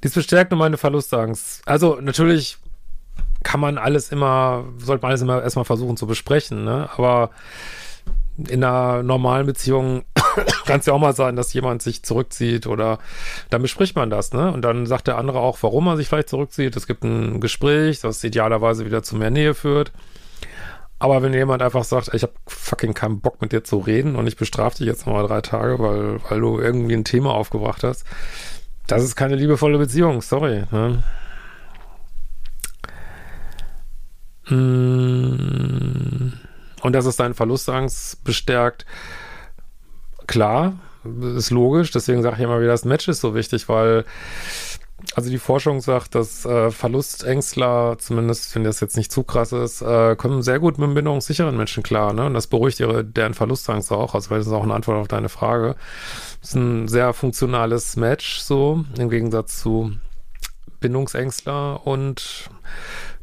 Dies 0.04 0.14
bestärkt 0.14 0.50
nur 0.50 0.58
meine 0.58 0.78
Verlustangst. 0.78 1.62
Also 1.68 2.00
natürlich 2.02 2.58
kann 3.44 3.60
man 3.60 3.78
alles 3.78 4.12
immer, 4.12 4.66
sollte 4.78 5.04
man 5.04 5.12
alles 5.12 5.22
immer 5.22 5.44
erstmal 5.44 5.66
versuchen 5.66 5.98
zu 5.98 6.08
besprechen, 6.08 6.64
ne? 6.64 6.90
Aber 6.98 7.30
in 8.38 8.64
einer 8.64 9.04
normalen 9.04 9.46
Beziehung 9.46 10.04
kann 10.66 10.80
es 10.80 10.86
ja 10.86 10.94
auch 10.94 11.00
mal 11.00 11.16
sein, 11.16 11.36
dass 11.36 11.54
jemand 11.54 11.82
sich 11.82 12.04
zurückzieht 12.04 12.68
oder 12.68 13.00
dann 13.50 13.62
bespricht 13.62 13.96
man 13.96 14.10
das, 14.10 14.34
ne? 14.34 14.52
Und 14.52 14.64
dann 14.64 14.86
sagt 14.86 15.08
der 15.08 15.18
andere 15.18 15.40
auch, 15.40 15.58
warum 15.62 15.88
er 15.88 15.98
sich 15.98 16.08
vielleicht 16.08 16.30
zurückzieht. 16.30 16.76
Es 16.76 16.88
gibt 16.88 17.04
ein 17.04 17.40
Gespräch, 17.40 18.00
das 18.02 18.24
idealerweise 18.24 18.86
wieder 18.86 19.04
zu 19.04 19.16
mehr 19.16 19.32
Nähe 19.32 19.54
führt. 19.54 19.92
Aber 21.00 21.22
wenn 21.22 21.34
jemand 21.34 21.62
einfach 21.62 21.84
sagt, 21.84 22.14
ich 22.14 22.24
habe 22.24 22.34
fucking 22.48 22.94
keinen 22.94 23.20
Bock 23.20 23.42
mit 23.42 23.52
dir 23.52 23.64
zu 23.64 23.80
reden 23.80 24.16
und 24.16 24.26
ich 24.26 24.38
bestrafe 24.38 24.78
dich 24.78 24.88
jetzt 24.88 25.06
nochmal 25.06 25.28
drei 25.28 25.42
Tage, 25.42 25.78
weil, 25.80 26.20
weil 26.30 26.40
du 26.40 26.60
irgendwie 26.60 26.94
ein 26.94 27.04
Thema 27.04 27.34
aufgebracht 27.34 27.84
hast, 27.84 28.06
das 28.88 29.04
ist 29.04 29.16
keine 29.16 29.36
liebevolle 29.36 29.78
Beziehung, 29.78 30.22
sorry. 30.22 30.64
Ne? 30.72 31.04
Mm. 34.48 35.13
Und 36.84 36.94
dass 36.94 37.06
es 37.06 37.16
deinen 37.16 37.34
Verlustangst 37.34 38.24
bestärkt, 38.24 38.86
klar, 40.28 40.74
ist 41.36 41.50
logisch. 41.50 41.92
Deswegen 41.92 42.22
sage 42.22 42.36
ich 42.36 42.42
immer 42.44 42.60
wieder, 42.60 42.72
das 42.72 42.86
Match 42.86 43.08
ist 43.08 43.22
so 43.22 43.34
wichtig, 43.36 43.70
weil 43.70 44.06
also 45.16 45.30
die 45.30 45.38
Forschung 45.38 45.82
sagt, 45.82 46.16
dass 46.16 46.46
äh, 46.46 46.72
Verlustängstler, 46.72 47.98
zumindest 48.00 48.56
wenn 48.56 48.64
das 48.64 48.80
jetzt 48.80 48.96
nicht 48.96 49.12
zu 49.12 49.24
krass 49.24 49.52
ist, 49.52 49.82
äh, 49.82 50.16
kommen 50.16 50.42
sehr 50.42 50.60
gut 50.60 50.78
mit 50.78 50.94
bindungssicheren 50.94 51.58
Menschen 51.58 51.84
klar, 51.84 52.14
ne? 52.14 52.26
Und 52.26 52.34
das 52.34 52.48
beruhigt 52.48 52.80
ihre, 52.80 53.04
deren 53.04 53.34
Verlustangst 53.34 53.92
auch. 53.92 54.16
Also 54.16 54.34
das 54.36 54.48
ist 54.48 54.54
auch 54.54 54.64
eine 54.64 54.74
Antwort 54.74 54.98
auf 54.98 55.08
deine 55.08 55.30
Frage. 55.30 55.76
Das 56.40 56.50
ist 56.50 56.56
ein 56.56 56.88
sehr 56.88 57.14
funktionales 57.14 57.96
Match, 57.98 58.40
so, 58.40 58.86
im 58.98 59.10
Gegensatz 59.10 59.60
zu 59.60 59.92
Bindungsängstler 60.80 61.86
und 61.86 62.50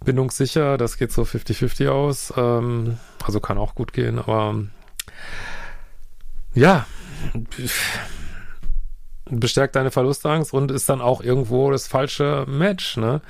bindungssicher. 0.04 0.78
Das 0.78 0.97
geht 0.97 1.12
so 1.12 1.23
50-50 1.23 1.88
aus. 1.88 2.33
Ähm, 2.37 2.99
also 3.25 3.40
kann 3.40 3.59
auch 3.59 3.75
gut 3.75 3.92
gehen, 3.92 4.19
aber 4.19 4.57
ja 6.54 6.87
bestärkt 9.30 9.76
deine 9.76 9.90
Verlustangst 9.90 10.52
und 10.52 10.71
ist 10.71 10.88
dann 10.88 11.00
auch 11.00 11.23
irgendwo 11.23 11.71
das 11.71 11.87
falsche 11.87 12.45
Match, 12.49 12.97
ne? 12.97 13.21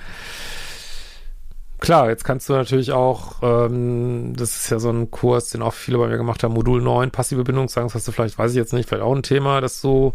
Klar, 1.78 2.10
jetzt 2.10 2.24
kannst 2.24 2.46
du 2.48 2.52
natürlich 2.52 2.92
auch, 2.92 3.36
ähm, 3.42 4.34
das 4.36 4.54
ist 4.54 4.70
ja 4.70 4.78
so 4.78 4.90
ein 4.90 5.10
Kurs, 5.10 5.48
den 5.48 5.62
auch 5.62 5.72
viele 5.72 5.96
bei 5.96 6.08
mir 6.08 6.18
gemacht 6.18 6.42
haben, 6.42 6.52
Modul 6.52 6.82
9, 6.82 7.10
passive 7.10 7.42
Bindungsangst, 7.42 7.94
hast 7.94 8.06
du 8.06 8.12
vielleicht, 8.12 8.38
weiß 8.38 8.50
ich 8.50 8.58
jetzt 8.58 8.74
nicht, 8.74 8.86
vielleicht 8.88 9.02
auch 9.02 9.14
ein 9.14 9.22
Thema, 9.22 9.62
dass 9.62 9.80
du 9.80 10.12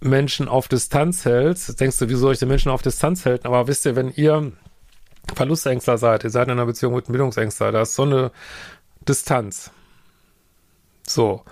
Menschen 0.00 0.46
auf 0.46 0.68
Distanz 0.68 1.24
hältst. 1.24 1.80
denkst 1.80 1.98
du, 1.98 2.08
wieso 2.08 2.20
soll 2.20 2.34
ich 2.34 2.38
den 2.38 2.48
Menschen 2.48 2.70
auf 2.70 2.82
Distanz 2.82 3.24
halten? 3.24 3.46
Aber 3.46 3.66
wisst 3.66 3.86
ihr, 3.86 3.96
wenn 3.96 4.12
ihr 4.12 4.52
Verlustängstler 5.34 5.98
seid, 5.98 6.24
ihr 6.24 6.30
seid 6.30 6.46
in 6.46 6.52
einer 6.52 6.66
Beziehung 6.66 6.94
mit 6.94 7.06
einem 7.06 7.12
Bindungsängstler, 7.12 7.72
da 7.72 7.82
ist 7.82 7.94
so 7.94 8.02
eine 8.02 8.30
Distanz. 9.06 9.70
So. 11.06 11.42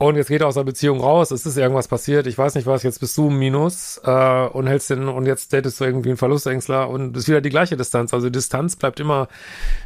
und 0.00 0.16
jetzt 0.16 0.28
geht 0.28 0.40
er 0.40 0.48
aus 0.48 0.54
der 0.54 0.64
Beziehung 0.64 1.00
raus, 1.00 1.30
es 1.30 1.44
ist 1.44 1.58
irgendwas 1.58 1.86
passiert, 1.86 2.26
ich 2.26 2.38
weiß 2.38 2.54
nicht 2.54 2.66
was, 2.66 2.82
jetzt 2.82 3.00
bist 3.00 3.18
du 3.18 3.28
Minus 3.28 4.00
äh, 4.02 4.46
und 4.46 4.66
hältst 4.66 4.88
den 4.88 5.08
und 5.08 5.26
jetzt 5.26 5.52
datest 5.52 5.78
du 5.78 5.84
irgendwie 5.84 6.08
einen 6.08 6.16
Verlustängstler 6.16 6.88
und 6.88 7.14
es 7.16 7.24
ist 7.24 7.28
wieder 7.28 7.42
die 7.42 7.50
gleiche 7.50 7.76
Distanz. 7.76 8.14
Also 8.14 8.30
Distanz 8.30 8.76
bleibt 8.76 8.98
immer 8.98 9.28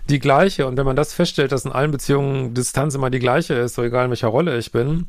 die 0.09 0.21
gleiche 0.21 0.69
und 0.69 0.77
wenn 0.77 0.87
man 0.87 0.95
das 0.95 1.13
feststellt, 1.13 1.51
dass 1.51 1.65
in 1.65 1.73
allen 1.73 1.91
Beziehungen 1.91 2.55
Distanz 2.55 2.95
immer 2.95 3.11
die 3.11 3.19
gleiche 3.19 3.55
ist, 3.55 3.75
so 3.75 3.83
egal 3.83 4.05
in 4.05 4.11
welcher 4.11 4.29
Rolle 4.29 4.57
ich 4.57 4.71
bin, 4.71 5.07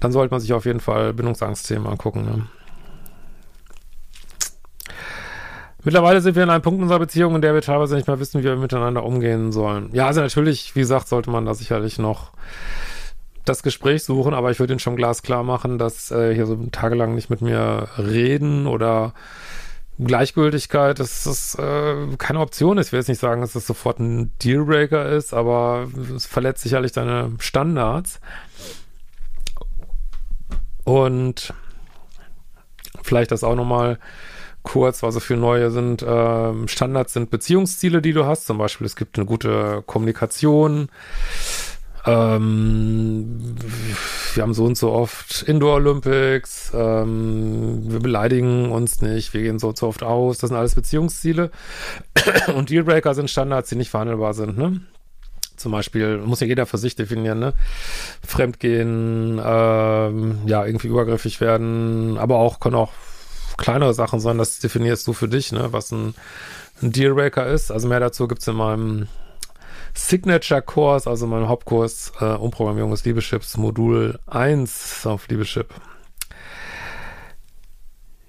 dann 0.00 0.12
sollte 0.12 0.32
man 0.34 0.40
sich 0.40 0.52
auf 0.52 0.66
jeden 0.66 0.80
Fall 0.80 1.14
Bindungsangstthemen 1.14 1.86
angucken. 1.86 2.24
Ne? 2.24 2.46
Mittlerweile 5.86 6.20
sind 6.20 6.34
wir 6.34 6.42
in 6.42 6.50
einem 6.50 6.62
Punkt 6.62 6.82
unserer 6.82 6.98
Beziehung, 6.98 7.36
in 7.36 7.42
der 7.42 7.54
wir 7.54 7.62
teilweise 7.62 7.94
nicht 7.94 8.08
mehr 8.08 8.18
wissen, 8.18 8.40
wie 8.40 8.44
wir 8.44 8.56
miteinander 8.56 9.04
umgehen 9.04 9.52
sollen. 9.52 9.90
Ja, 9.92 10.08
also 10.08 10.20
natürlich, 10.20 10.74
wie 10.74 10.80
gesagt, 10.80 11.06
sollte 11.06 11.30
man 11.30 11.46
da 11.46 11.54
sicherlich 11.54 12.00
noch 12.00 12.32
das 13.44 13.62
Gespräch 13.62 14.02
suchen, 14.02 14.34
aber 14.34 14.50
ich 14.50 14.58
würde 14.58 14.72
ihn 14.72 14.80
schon 14.80 14.96
glasklar 14.96 15.44
machen, 15.44 15.78
dass 15.78 16.10
äh, 16.10 16.34
hier 16.34 16.46
so 16.46 16.56
tagelang 16.72 17.14
nicht 17.14 17.30
mit 17.30 17.40
mir 17.40 17.86
reden 17.98 18.66
oder 18.66 19.14
Gleichgültigkeit, 20.00 20.98
dass 20.98 21.22
das 21.22 21.54
äh, 21.54 22.16
keine 22.18 22.40
Option 22.40 22.78
ist. 22.78 22.88
Ich 22.88 22.92
will 22.92 22.98
jetzt 22.98 23.08
nicht 23.08 23.20
sagen, 23.20 23.40
dass 23.40 23.52
das 23.52 23.68
sofort 23.68 24.00
ein 24.00 24.32
Dealbreaker 24.42 25.08
ist, 25.08 25.32
aber 25.34 25.86
es 26.16 26.26
verletzt 26.26 26.64
sicherlich 26.64 26.90
deine 26.90 27.30
Standards. 27.38 28.18
Und 30.82 31.54
vielleicht 33.02 33.30
das 33.30 33.44
auch 33.44 33.54
nochmal 33.54 34.00
kurz, 34.66 35.02
was 35.02 35.14
so 35.14 35.20
für 35.20 35.36
neue 35.36 35.70
sind. 35.70 36.02
Äh, 36.02 36.68
Standards 36.68 37.12
sind 37.12 37.30
Beziehungsziele, 37.30 38.02
die 38.02 38.12
du 38.12 38.26
hast. 38.26 38.46
Zum 38.46 38.58
Beispiel, 38.58 38.84
es 38.84 38.96
gibt 38.96 39.16
eine 39.16 39.24
gute 39.24 39.82
Kommunikation. 39.86 40.88
Ähm, 42.04 43.54
wir 44.34 44.42
haben 44.42 44.54
so 44.54 44.64
und 44.64 44.76
so 44.76 44.90
oft 44.90 45.42
Indoor 45.44 45.76
Olympics. 45.76 46.72
Ähm, 46.74 47.90
wir 47.90 48.00
beleidigen 48.00 48.70
uns 48.72 49.00
nicht. 49.00 49.32
Wir 49.34 49.42
gehen 49.42 49.60
so 49.60 49.68
und 49.68 49.78
so 49.78 49.86
oft 49.86 50.02
aus. 50.02 50.38
Das 50.38 50.48
sind 50.48 50.58
alles 50.58 50.74
Beziehungsziele. 50.74 51.50
und 52.56 52.68
Dealbreaker 52.68 53.14
sind 53.14 53.30
Standards, 53.30 53.68
die 53.68 53.76
nicht 53.76 53.90
verhandelbar 53.90 54.34
sind. 54.34 54.58
Ne? 54.58 54.80
Zum 55.56 55.70
Beispiel 55.70 56.18
muss 56.18 56.40
ja 56.40 56.48
jeder 56.48 56.66
für 56.66 56.76
sich 56.76 56.96
definieren, 56.96 57.38
ne? 57.38 57.54
Fremdgehen, 58.26 59.40
ähm, 59.42 60.38
ja, 60.44 60.66
irgendwie 60.66 60.88
übergriffig 60.88 61.40
werden, 61.40 62.18
aber 62.18 62.36
auch 62.36 62.60
können 62.60 62.74
auch 62.74 62.92
kleinere 63.56 63.94
Sachen 63.94 64.20
sein, 64.20 64.38
das 64.38 64.58
definierst 64.58 65.06
du 65.06 65.12
für 65.12 65.28
dich, 65.28 65.52
ne, 65.52 65.72
was 65.72 65.90
ein, 65.92 66.14
ein 66.82 66.92
Dealbreaker 66.92 67.46
ist. 67.46 67.70
Also 67.70 67.88
mehr 67.88 68.00
dazu 68.00 68.28
gibt's 68.28 68.46
in 68.46 68.56
meinem 68.56 69.08
Signature-Kurs, 69.94 71.06
also 71.06 71.26
meinem 71.26 71.48
Hauptkurs 71.48 72.12
äh, 72.20 72.24
Umprogrammierung 72.24 72.90
des 72.90 73.04
Liebeschips, 73.04 73.56
Modul 73.56 74.18
1 74.26 75.06
auf 75.06 75.28
Liebeschip. 75.28 75.68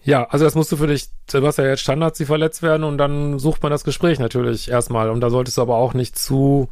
Ja, 0.03 0.23
also 0.29 0.45
das 0.45 0.55
musst 0.55 0.71
du 0.71 0.77
für 0.77 0.87
dich, 0.87 1.09
du 1.29 1.45
hast 1.45 1.57
ja 1.57 1.65
jetzt 1.65 1.81
Standards, 1.81 2.17
die 2.17 2.25
verletzt 2.25 2.61
werden 2.61 2.85
und 2.85 2.97
dann 2.97 3.39
sucht 3.39 3.61
man 3.61 3.71
das 3.73 3.83
Gespräch 3.83 4.19
natürlich 4.19 4.71
erstmal 4.71 5.09
und 5.09 5.19
da 5.19 5.29
solltest 5.29 5.57
du 5.57 5.61
aber 5.61 5.75
auch 5.75 5.93
nicht 5.93 6.17
zu 6.17 6.69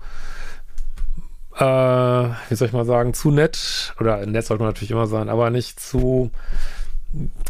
äh, 1.57 1.63
wie 1.63 2.55
soll 2.55 2.67
ich 2.67 2.73
mal 2.73 2.85
sagen, 2.85 3.13
zu 3.13 3.31
nett, 3.31 3.93
oder 3.99 4.25
nett 4.25 4.45
sollte 4.45 4.63
man 4.63 4.69
natürlich 4.69 4.91
immer 4.91 5.07
sein, 5.07 5.29
aber 5.29 5.49
nicht 5.49 5.79
zu 5.79 6.31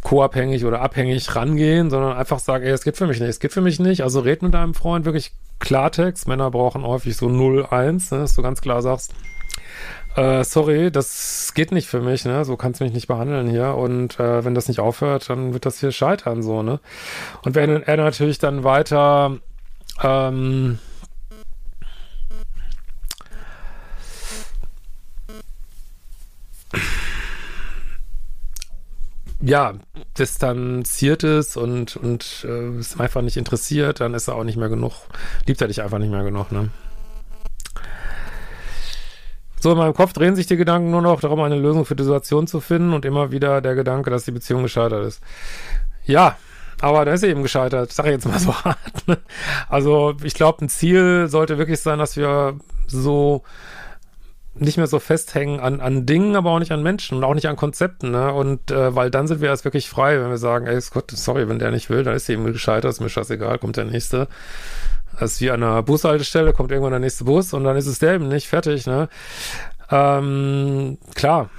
co-abhängig 0.03 0.65
oder 0.65 0.81
abhängig 0.81 1.35
rangehen, 1.35 1.89
sondern 1.89 2.17
einfach 2.17 2.39
sagen, 2.39 2.63
ey, 2.63 2.71
es 2.71 2.83
geht 2.83 2.97
für 2.97 3.07
mich 3.07 3.19
nicht, 3.19 3.29
es 3.29 3.39
geht 3.39 3.53
für 3.53 3.61
mich 3.61 3.79
nicht. 3.79 4.03
Also 4.03 4.19
red 4.19 4.41
mit 4.41 4.53
deinem 4.53 4.73
Freund 4.73 5.05
wirklich 5.05 5.31
Klartext. 5.59 6.27
Männer 6.27 6.51
brauchen 6.51 6.83
häufig 6.83 7.15
so 7.17 7.27
0-1, 7.27 8.13
ne, 8.13 8.21
dass 8.21 8.35
du 8.35 8.41
ganz 8.41 8.61
klar 8.61 8.81
sagst, 8.81 9.13
äh, 10.15 10.43
sorry, 10.43 10.91
das 10.91 11.53
geht 11.55 11.71
nicht 11.71 11.87
für 11.87 11.99
mich, 11.99 12.25
ne? 12.25 12.45
So 12.45 12.55
kannst 12.55 12.79
du 12.79 12.85
mich 12.85 12.93
nicht 12.93 13.07
behandeln 13.07 13.49
hier. 13.49 13.75
Und 13.75 14.19
äh, 14.19 14.45
wenn 14.45 14.55
das 14.55 14.67
nicht 14.67 14.79
aufhört, 14.79 15.29
dann 15.29 15.53
wird 15.53 15.65
das 15.65 15.79
hier 15.79 15.91
scheitern, 15.91 16.41
so, 16.41 16.63
ne? 16.63 16.79
Und 17.43 17.55
wenn 17.55 17.83
er 17.83 17.97
natürlich 17.97 18.39
dann 18.39 18.63
weiter 18.63 19.37
ähm, 20.01 20.79
ja, 29.45 29.73
distanziert 30.17 31.23
ist 31.23 31.55
und, 31.55 31.95
und 31.97 32.45
äh, 32.49 32.79
ist 32.79 32.99
einfach 32.99 33.21
nicht 33.21 33.37
interessiert, 33.37 33.99
dann 33.99 34.15
ist 34.15 34.27
er 34.27 34.35
auch 34.35 34.43
nicht 34.43 34.57
mehr 34.57 34.69
genug, 34.69 34.93
liebt 35.45 35.61
er 35.61 35.67
dich 35.67 35.83
einfach 35.83 35.99
nicht 35.99 36.09
mehr 36.09 36.23
genug, 36.23 36.51
ne? 36.51 36.69
So, 39.59 39.71
in 39.71 39.77
meinem 39.77 39.93
Kopf 39.93 40.13
drehen 40.13 40.35
sich 40.35 40.47
die 40.47 40.57
Gedanken 40.57 40.91
nur 40.91 41.01
noch 41.01 41.21
darum, 41.21 41.39
eine 41.41 41.55
Lösung 41.55 41.85
für 41.85 41.95
die 41.95 42.03
Situation 42.03 42.45
zu 42.45 42.59
finden 42.59 42.93
und 42.93 43.05
immer 43.05 43.31
wieder 43.31 43.61
der 43.61 43.73
Gedanke, 43.75 44.09
dass 44.09 44.25
die 44.25 44.31
Beziehung 44.31 44.63
gescheitert 44.63 45.05
ist. 45.05 45.21
Ja, 46.05 46.37
aber 46.81 47.05
da 47.05 47.13
ist 47.13 47.23
er 47.23 47.29
eben 47.29 47.41
gescheitert, 47.41 47.91
sag 47.91 48.05
ich 48.05 48.11
jetzt 48.13 48.27
mal 48.27 48.39
so 48.39 48.53
hart. 48.63 49.07
Ne? 49.07 49.17
Also, 49.69 50.15
ich 50.23 50.33
glaube, 50.33 50.65
ein 50.65 50.69
Ziel 50.69 51.27
sollte 51.29 51.57
wirklich 51.57 51.79
sein, 51.79 51.99
dass 51.99 52.17
wir 52.17 52.59
so 52.87 53.43
nicht 54.57 54.77
mehr 54.77 54.87
so 54.87 54.99
festhängen 54.99 55.59
an, 55.59 55.81
an 55.81 56.05
Dingen, 56.05 56.35
aber 56.35 56.51
auch 56.51 56.59
nicht 56.59 56.71
an 56.71 56.81
Menschen 56.81 57.17
und 57.17 57.23
auch 57.23 57.33
nicht 57.33 57.47
an 57.47 57.57
Konzepten, 57.57 58.11
ne? 58.11 58.33
Und 58.33 58.71
äh, 58.71 58.95
weil 58.95 59.11
dann 59.11 59.27
sind 59.27 59.41
wir 59.41 59.49
erst 59.49 59.65
wirklich 59.65 59.89
frei, 59.89 60.19
wenn 60.19 60.29
wir 60.29 60.37
sagen, 60.37 60.65
ey, 60.65 60.79
Gott, 60.93 61.11
sorry, 61.11 61.49
wenn 61.49 61.59
der 61.59 61.71
nicht 61.71 61.89
will, 61.89 62.03
dann 62.03 62.15
ist 62.15 62.29
eben 62.29 62.45
gescheitert, 62.45 62.91
ist 62.91 63.01
mir 63.01 63.09
scheißegal, 63.09 63.59
kommt 63.59 63.75
der 63.75 63.85
nächste. 63.85 64.27
Das 65.19 65.33
ist 65.33 65.41
wie 65.41 65.51
an 65.51 65.63
einer 65.63 65.83
Bushaltestelle, 65.83 66.53
kommt 66.53 66.71
irgendwann 66.71 66.91
der 66.91 66.99
nächste 66.99 67.25
Bus 67.25 67.53
und 67.53 67.63
dann 67.63 67.75
ist 67.75 67.87
es 67.87 67.99
der 67.99 68.15
eben 68.15 68.27
nicht 68.29 68.47
fertig, 68.47 68.87
ne? 68.87 69.09
Ähm, 69.91 70.97
klar, 71.15 71.49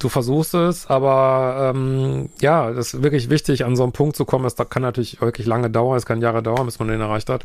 du 0.00 0.08
versuchst 0.08 0.54
es, 0.54 0.88
aber 0.88 1.72
ähm, 1.74 2.28
ja, 2.40 2.72
das 2.72 2.94
ist 2.94 3.02
wirklich 3.02 3.30
wichtig, 3.30 3.64
an 3.64 3.74
so 3.74 3.84
einen 3.84 3.92
Punkt 3.92 4.16
zu 4.16 4.24
kommen. 4.24 4.44
Das 4.44 4.56
kann 4.68 4.82
natürlich 4.82 5.20
wirklich 5.20 5.46
lange 5.46 5.70
dauern, 5.70 5.96
es 5.96 6.06
kann 6.06 6.20
Jahre 6.20 6.42
dauern, 6.42 6.66
bis 6.66 6.78
man 6.78 6.88
den 6.88 7.00
erreicht 7.00 7.30
hat 7.30 7.44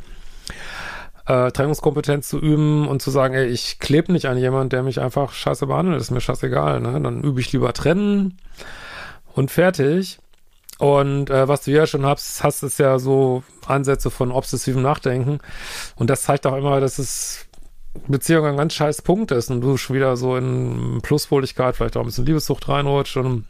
äh, 1.28 1.52
Trennungskompetenz 1.52 2.30
zu 2.30 2.40
üben 2.40 2.88
und 2.88 3.02
zu 3.02 3.12
sagen, 3.12 3.34
ey, 3.34 3.48
ich 3.48 3.80
klebe 3.80 4.12
nicht 4.12 4.28
an 4.28 4.38
jemand, 4.38 4.74
der 4.74 4.84
mich 4.84 5.02
einfach 5.02 5.34
scheiße 5.34 5.68
behandelt, 5.68 6.02
ist 6.02 6.12
mir 6.12 6.22
scheißegal, 6.22 6.80
ne? 6.80 7.00
Dann 7.02 7.22
übe 7.22 7.42
ich 7.42 7.52
lieber 7.52 7.74
trennen 7.74 8.38
und 9.34 9.52
fertig. 9.52 10.20
Und 10.80 11.30
äh, 11.30 11.48
was 11.48 11.64
du 11.64 11.72
ja 11.72 11.88
schon 11.88 12.06
hast, 12.06 12.44
hast 12.44 12.64
ist 12.64 12.80
ja 12.80 13.00
so 13.00 13.44
Ansätze 13.66 14.12
von 14.12 14.32
obsessivem 14.32 14.82
Nachdenken. 14.82 15.40
Und 15.96 16.10
das 16.10 16.22
zeigt 16.24 16.46
auch 16.46 16.56
immer, 16.56 16.80
dass 16.80 17.00
es 17.00 17.48
Beziehung 18.08 18.46
ein 18.46 18.58
ganz 18.58 18.74
scheiß 18.74 19.02
Punkt 19.02 19.32
ist 19.32 19.50
und 19.50 19.62
du 19.62 19.76
schon 19.78 19.96
wieder 19.96 20.16
so 20.16 20.38
in 20.38 21.00
Pluspoligkeit, 21.02 21.76
vielleicht 21.76 21.98
auch 21.98 22.02
ein 22.02 22.06
bisschen 22.06 22.28
Liebessucht 22.28 22.70
reinrutscht 22.70 23.18
und 23.18 23.46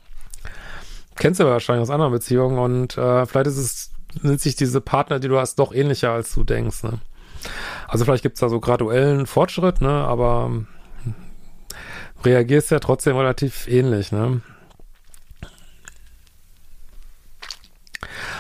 kennst 1.15 1.41
du 1.41 1.45
wahrscheinlich 1.45 1.83
aus 1.83 1.89
anderen 1.89 2.13
Beziehungen 2.13 2.57
und 2.57 2.97
äh, 2.97 3.25
vielleicht 3.25 3.47
ist 3.47 3.57
es, 3.57 3.91
sind 4.21 4.39
sich 4.39 4.55
diese 4.55 4.79
Partner, 4.79 5.19
die 5.19 5.27
du 5.27 5.37
hast, 5.37 5.59
doch 5.59 5.73
ähnlicher 5.73 6.11
als 6.11 6.33
du 6.33 6.45
denkst. 6.45 6.83
Ne? 6.83 6.99
Also 7.87 8.05
vielleicht 8.05 8.23
gibt 8.23 8.35
es 8.35 8.39
da 8.41 8.49
so 8.49 8.59
graduellen 8.59 9.25
Fortschritt, 9.25 9.81
ne, 9.81 9.89
aber 9.89 10.51
reagierst 12.23 12.71
ja 12.71 12.79
trotzdem 12.79 13.15
relativ 13.15 13.67
ähnlich, 13.67 14.11
ne. 14.11 14.41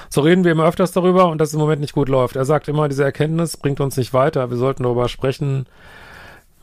So 0.09 0.21
reden 0.21 0.43
wir 0.43 0.51
immer 0.53 0.65
öfters 0.65 0.93
darüber 0.93 1.27
und 1.27 1.39
dass 1.39 1.49
es 1.49 1.53
im 1.53 1.59
Moment 1.59 1.81
nicht 1.81 1.93
gut 1.93 2.09
läuft. 2.09 2.35
Er 2.35 2.45
sagt 2.45 2.67
immer, 2.67 2.87
diese 2.87 3.03
Erkenntnis 3.03 3.57
bringt 3.57 3.79
uns 3.81 3.97
nicht 3.97 4.13
weiter. 4.13 4.49
Wir 4.49 4.57
sollten 4.57 4.83
darüber 4.83 5.09
sprechen, 5.09 5.67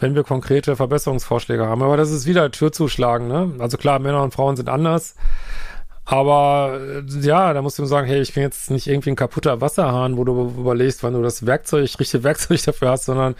wenn 0.00 0.14
wir 0.14 0.24
konkrete 0.24 0.76
Verbesserungsvorschläge 0.76 1.66
haben. 1.66 1.82
Aber 1.82 1.96
das 1.96 2.10
ist 2.10 2.26
wieder 2.26 2.50
Tür 2.50 2.72
zuschlagen, 2.72 3.28
ne? 3.28 3.52
Also 3.58 3.76
klar, 3.76 3.98
Männer 3.98 4.22
und 4.22 4.34
Frauen 4.34 4.56
sind 4.56 4.68
anders. 4.68 5.14
Aber 6.06 6.78
äh, 6.80 7.20
ja, 7.20 7.52
da 7.52 7.62
musst 7.62 7.78
du 7.78 7.84
sagen, 7.86 8.06
hey, 8.06 8.20
ich 8.20 8.34
bin 8.34 8.42
jetzt 8.42 8.70
nicht 8.70 8.86
irgendwie 8.86 9.10
ein 9.10 9.16
kaputter 9.16 9.60
Wasserhahn, 9.60 10.16
wo 10.16 10.24
du 10.24 10.52
überlegst, 10.58 11.02
wann 11.02 11.14
du 11.14 11.22
das 11.22 11.46
Werkzeug, 11.46 11.98
richtige 11.98 12.24
Werkzeug 12.24 12.62
dafür 12.62 12.90
hast, 12.90 13.06
sondern 13.06 13.34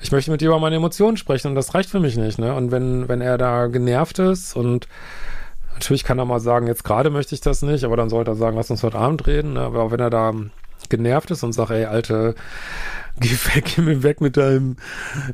ich 0.00 0.12
möchte 0.12 0.30
mit 0.30 0.40
dir 0.40 0.48
über 0.48 0.60
meine 0.60 0.76
Emotionen 0.76 1.16
sprechen 1.16 1.48
und 1.48 1.54
das 1.54 1.74
reicht 1.74 1.90
für 1.90 2.00
mich 2.00 2.16
nicht. 2.16 2.38
Ne? 2.38 2.54
Und 2.54 2.70
wenn, 2.70 3.08
wenn 3.08 3.20
er 3.20 3.38
da 3.38 3.66
genervt 3.66 4.18
ist 4.20 4.54
und 4.54 4.86
natürlich 5.72 6.04
kann 6.04 6.18
er 6.18 6.24
mal 6.26 6.40
sagen, 6.40 6.68
jetzt 6.68 6.84
gerade 6.84 7.10
möchte 7.10 7.34
ich 7.34 7.40
das 7.40 7.62
nicht, 7.62 7.84
aber 7.84 7.96
dann 7.96 8.08
sollte 8.08 8.32
er 8.32 8.36
sagen, 8.36 8.56
lass 8.56 8.70
uns 8.70 8.82
heute 8.82 8.98
Abend 8.98 9.26
reden. 9.26 9.54
Ne? 9.54 9.60
Aber 9.60 9.90
wenn 9.90 10.00
er 10.00 10.10
da 10.10 10.32
genervt 10.88 11.32
ist 11.32 11.42
und 11.42 11.54
sagt, 11.54 11.70
ey, 11.70 11.86
Alte, 11.86 12.36
geh 13.20 13.30
weg, 13.54 13.64
geh 13.74 14.02
weg 14.02 14.20
mit 14.20 14.36
deinem 14.36 14.76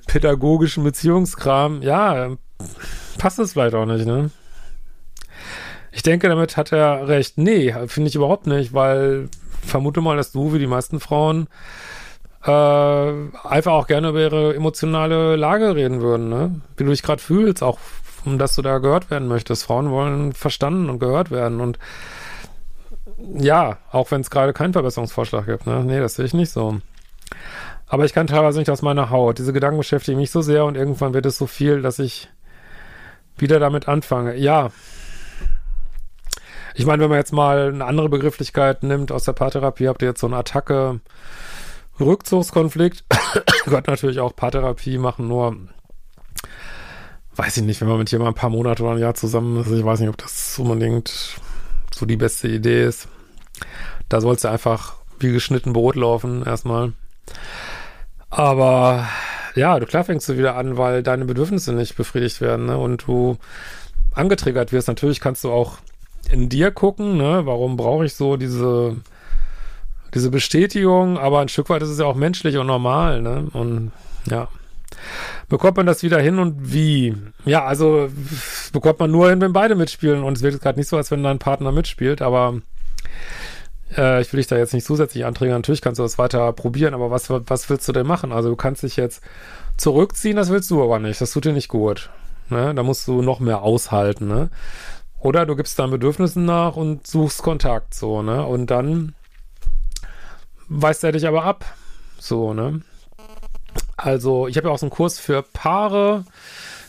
pädagogischen 0.07 0.85
Beziehungskram, 0.85 1.83
ja, 1.83 2.37
passt 3.19 3.38
es 3.41 3.52
vielleicht 3.52 3.75
auch 3.75 3.87
nicht, 3.87 4.07
ne? 4.07 4.31
Ich 5.92 6.02
denke, 6.02 6.28
damit 6.28 6.56
hat 6.56 6.72
er 6.72 7.06
recht. 7.06 7.38
Nee, 7.38 7.75
finde 7.87 8.08
ich 8.08 8.14
überhaupt 8.14 8.46
nicht, 8.46 8.72
weil 8.72 9.28
vermute 9.64 10.00
mal, 10.00 10.16
dass 10.16 10.32
du, 10.32 10.52
wie 10.52 10.58
die 10.58 10.66
meisten 10.66 11.00
Frauen, 11.00 11.49
äh, 12.44 12.49
einfach 12.49 13.72
auch 13.72 13.87
gerne 13.87 14.08
über 14.08 14.20
ihre 14.20 14.54
emotionale 14.54 15.37
Lage 15.37 15.76
reden 15.76 16.00
würden, 16.00 16.28
ne? 16.28 16.61
Wie 16.76 16.84
du 16.84 16.90
dich 16.90 17.02
gerade 17.02 17.22
fühlst, 17.22 17.62
auch 17.62 17.78
um 18.25 18.38
dass 18.38 18.54
du 18.54 18.62
da 18.62 18.78
gehört 18.78 19.11
werden 19.11 19.28
möchtest. 19.28 19.64
Frauen 19.64 19.90
wollen 19.90 20.32
verstanden 20.32 20.88
und 20.88 20.99
gehört 20.99 21.30
werden 21.30 21.61
und 21.61 21.78
ja, 23.38 23.78
auch 23.92 24.11
wenn 24.11 24.20
es 24.20 24.30
gerade 24.30 24.52
keinen 24.52 24.72
Verbesserungsvorschlag 24.72 25.46
gibt, 25.46 25.66
ne? 25.66 25.84
Nee, 25.84 26.00
das 26.00 26.14
sehe 26.14 26.25
ich 26.25 26.34
nicht 26.34 26.50
so. 26.50 26.78
Aber 27.87 28.04
ich 28.04 28.14
kann 28.14 28.26
teilweise 28.26 28.58
nicht 28.58 28.70
aus 28.70 28.82
meiner 28.82 29.11
Haut. 29.11 29.38
Diese 29.38 29.52
Gedanken 29.52 29.78
beschäftigen 29.78 30.18
mich 30.18 30.30
so 30.30 30.40
sehr 30.40 30.64
und 30.64 30.76
irgendwann 30.76 31.14
wird 31.14 31.26
es 31.26 31.38
so 31.38 31.46
viel, 31.46 31.82
dass 31.82 31.99
ich 31.99 32.28
wieder 33.37 33.61
damit 33.61 33.87
anfange. 33.87 34.34
Ja. 34.37 34.70
Ich 36.75 36.87
meine, 36.87 37.02
wenn 37.02 37.11
man 37.11 37.19
jetzt 37.19 37.33
mal 37.33 37.69
eine 37.69 37.85
andere 37.85 38.09
Begrifflichkeit 38.09 38.83
nimmt 38.83 39.12
aus 39.12 39.25
der 39.25 39.33
Paartherapie, 39.33 39.88
habt 39.88 40.02
ihr 40.02 40.09
jetzt 40.09 40.21
so 40.21 40.26
eine 40.26 40.37
Attacke, 40.37 41.00
Rückzugskonflikt. 42.00 43.05
Gott 43.67 43.87
natürlich 43.87 44.21
auch 44.21 44.35
Paartherapie 44.35 44.99
machen, 44.99 45.29
nur 45.29 45.57
weiß 47.37 47.59
ich 47.59 47.62
nicht, 47.62 47.81
wenn 47.81 47.88
man 47.88 47.99
mit 47.99 48.11
jemandem 48.11 48.35
ein 48.35 48.41
paar 48.41 48.50
Monate 48.50 48.83
oder 48.83 48.93
ein 48.93 48.99
Jahr 48.99 49.14
zusammen 49.14 49.61
ist, 49.61 49.71
ich 49.71 49.85
weiß 49.85 50.00
nicht, 50.00 50.09
ob 50.09 50.19
das 50.19 50.59
unbedingt 50.59 51.37
so 51.95 52.07
die 52.07 52.17
beste 52.17 52.49
Idee 52.49 52.85
ist. 52.85 53.09
Da 54.09 54.21
sollst 54.21 54.45
du 54.45 54.49
einfach 54.49 54.95
wie 55.19 55.33
geschnitten 55.33 55.73
Brot 55.73 55.97
laufen, 55.97 56.45
erstmal. 56.45 56.93
Aber 58.29 59.09
ja, 59.55 59.79
du 59.79 59.87
klar 59.87 60.05
fängst 60.05 60.29
du 60.29 60.37
wieder 60.37 60.57
an, 60.57 60.76
weil 60.76 61.02
deine 61.02 61.25
Bedürfnisse 61.25 61.73
nicht 61.73 61.97
befriedigt 61.97 62.41
werden, 62.41 62.67
ne? 62.67 62.79
Und 62.79 63.07
du 63.07 63.38
angetriggert 64.14 64.73
wirst. 64.73 64.88
Natürlich 64.88 65.21
kannst 65.21 65.45
du 65.45 65.50
auch 65.50 65.79
in 66.31 66.49
dir 66.49 66.71
gucken, 66.71 67.17
ne? 67.17 67.43
Warum 67.45 67.76
brauche 67.76 68.05
ich 68.05 68.14
so 68.14 68.37
diese, 68.37 68.97
diese 70.14 70.31
Bestätigung? 70.31 71.19
Aber 71.19 71.41
ein 71.41 71.49
Stück 71.49 71.69
weit 71.69 71.83
ist 71.83 71.91
es 71.91 71.99
ja 71.99 72.07
auch 72.07 72.14
menschlich 72.14 72.57
und 72.57 72.67
normal, 72.67 73.23
ne? 73.23 73.49
Und 73.52 73.93
ja. 74.26 74.49
Bekommt 75.49 75.76
man 75.76 75.87
das 75.87 76.02
wieder 76.02 76.21
hin 76.21 76.38
und 76.38 76.73
wie? 76.73 77.14
Ja, 77.45 77.64
also 77.64 78.09
bekommt 78.73 79.00
man 79.00 79.11
nur 79.11 79.31
hin, 79.31 79.41
wenn 79.41 79.52
beide 79.52 79.75
mitspielen. 79.75 80.23
Und 80.23 80.37
es 80.37 80.43
wird 80.43 80.61
gerade 80.61 80.79
nicht 80.79 80.88
so, 80.88 80.97
als 80.97 81.11
wenn 81.11 81.23
dein 81.23 81.38
Partner 81.38 81.73
mitspielt, 81.73 82.23
aber 82.23 82.61
äh, 83.97 84.21
ich 84.21 84.33
will 84.33 84.38
dich 84.38 84.47
da 84.47 84.57
jetzt 84.57 84.75
nicht 84.75 84.87
zusätzlich 84.87 85.25
anträgen. 85.25 85.55
Natürlich 85.55 85.83
kannst 85.83 85.99
du 85.99 86.02
das 86.02 86.19
weiter 86.19 86.52
probieren, 86.52 86.95
aber 86.95 87.11
was, 87.11 87.31
was 87.31 87.69
willst 87.69 87.88
du 87.88 87.93
denn 87.93 88.07
machen? 88.07 88.33
Also 88.33 88.49
du 88.49 88.57
kannst 88.57 88.83
dich 88.83 88.97
jetzt 88.97 89.23
zurückziehen, 89.76 90.37
das 90.37 90.50
willst 90.50 90.71
du 90.71 90.83
aber 90.83 90.99
nicht. 90.99 91.21
Das 91.21 91.33
tut 91.33 91.45
dir 91.45 91.52
nicht 91.52 91.69
gut. 91.69 92.11
Ne? 92.49 92.75
Da 92.75 92.83
musst 92.83 93.07
du 93.09 93.23
noch 93.23 93.41
mehr 93.41 93.62
aushalten. 93.62 94.29
Ne? 94.29 94.50
Oder 95.23 95.47
du 95.47 95.55
gibst 95.55 95.79
deinen 95.79 95.93
Bedürfnissen 95.93 96.45
nach 96.45 96.75
und 96.75 97.07
suchst 97.07 97.43
Kontakt, 97.43 97.95
so, 97.95 98.23
ne? 98.23 98.45
Und 98.45 98.67
dann 98.67 99.14
weist 100.69 101.05
er 101.05 101.12
dich 101.12 101.29
aber 101.29 101.45
ab. 101.45 101.64
So, 102.19 102.55
ne? 102.55 102.81
Also, 103.97 104.49
ich 104.49 104.57
habe 104.57 104.67
ja 104.67 104.75
auch 104.75 104.79
so 104.79 104.87
einen 104.87 104.91
Kurs 104.91 105.21
für 105.21 105.43
Paare. 105.43 106.25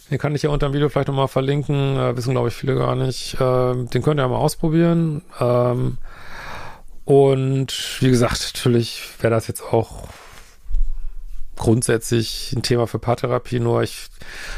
Den 0.09 0.17
kann 0.17 0.33
ich 0.33 0.41
ja 0.41 0.49
unter 0.49 0.67
dem 0.67 0.73
Video 0.73 0.89
vielleicht 0.89 1.09
nochmal 1.09 1.27
verlinken. 1.27 1.95
Äh, 1.95 2.17
wissen, 2.17 2.31
glaube 2.31 2.47
ich, 2.47 2.55
viele 2.55 2.75
gar 2.75 2.95
nicht. 2.95 3.37
Ähm, 3.39 3.89
den 3.91 4.01
könnt 4.01 4.19
ihr 4.19 4.23
ja 4.23 4.27
mal 4.27 4.37
ausprobieren. 4.37 5.21
Ähm, 5.39 5.99
und 7.05 7.97
wie 7.99 8.09
gesagt, 8.09 8.51
natürlich 8.55 9.09
wäre 9.19 9.33
das 9.33 9.47
jetzt 9.47 9.61
auch 9.61 10.07
grundsätzlich 11.55 12.53
ein 12.55 12.63
Thema 12.63 12.87
für 12.87 12.99
Paartherapie, 12.99 13.59
nur 13.59 13.83
ich 13.83 14.07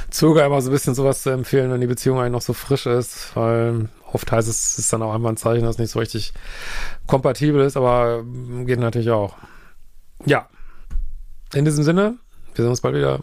zögere 0.09 0.45
immer 0.45 0.61
so 0.61 0.69
ein 0.69 0.73
bisschen 0.73 0.95
sowas 0.95 1.23
zu 1.23 1.29
empfehlen, 1.29 1.71
wenn 1.71 1.81
die 1.81 1.87
Beziehung 1.87 2.19
eigentlich 2.19 2.31
noch 2.31 2.41
so 2.41 2.53
frisch 2.53 2.85
ist, 2.85 3.35
weil 3.35 3.89
oft 4.11 4.31
heißt 4.31 4.47
es, 4.47 4.71
es 4.71 4.79
ist 4.79 4.93
dann 4.93 5.01
auch 5.01 5.13
einmal 5.13 5.33
ein 5.33 5.37
Zeichen, 5.37 5.63
dass 5.65 5.75
es 5.75 5.79
nicht 5.79 5.91
so 5.91 5.99
richtig 5.99 6.33
kompatibel 7.07 7.61
ist, 7.61 7.75
aber 7.77 8.23
geht 8.65 8.79
natürlich 8.79 9.11
auch. 9.11 9.35
Ja, 10.25 10.47
in 11.53 11.65
diesem 11.65 11.83
Sinne, 11.83 12.17
wir 12.53 12.63
sehen 12.63 12.69
uns 12.69 12.81
bald 12.81 12.95
wieder. 12.95 13.19